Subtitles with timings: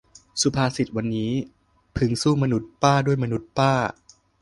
[0.41, 1.31] สุภาษิตวันนี้:
[1.97, 3.71] พึงสู้มนุษย์ป้าด้วยมนุษย์ป้า